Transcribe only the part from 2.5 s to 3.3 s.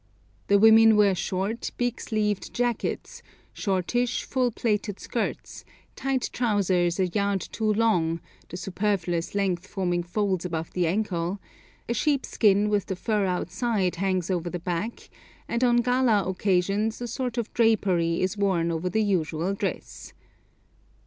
jackets,